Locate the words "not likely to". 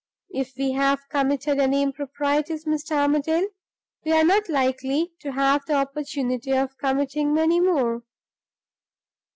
4.23-5.33